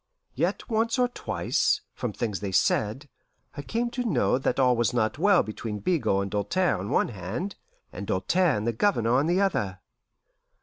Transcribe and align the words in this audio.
Yet 0.33 0.67
once 0.67 0.97
or 0.97 1.07
twice, 1.09 1.81
from 1.93 2.11
things 2.11 2.39
they 2.39 2.51
said, 2.51 3.07
I 3.55 3.61
came 3.61 3.91
to 3.91 4.03
know 4.03 4.39
that 4.39 4.59
all 4.59 4.75
was 4.75 4.95
not 4.95 5.19
well 5.19 5.43
between 5.43 5.77
Bigot 5.77 6.23
and 6.23 6.31
Doltaire 6.31 6.79
on 6.79 6.89
one 6.89 7.09
hand, 7.09 7.55
and 7.93 8.07
Doltaire 8.07 8.57
and 8.57 8.65
the 8.65 8.73
Governor 8.73 9.13
on 9.19 9.27
the 9.27 9.39
other. 9.39 9.79